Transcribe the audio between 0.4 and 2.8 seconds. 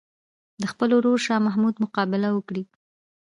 د خپل ورور شاه محمود مقابله وکړي.